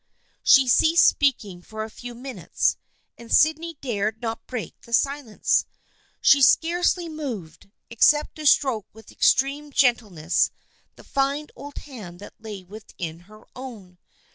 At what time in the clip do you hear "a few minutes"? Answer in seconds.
1.83-2.75